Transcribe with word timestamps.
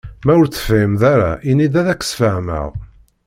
Ma 0.25 0.33
ur 0.39 0.45
t-tefhimeḍ 0.47 1.03
ara 1.13 1.31
ini-d 1.49 1.75
ad 1.79 1.87
ak-d-sfehmeɣ. 1.93 2.67